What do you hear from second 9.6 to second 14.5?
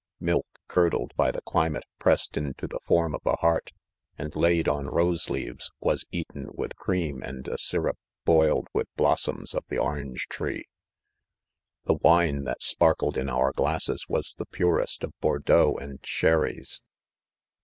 the orange tree. The wine that sparlded in our glasses was the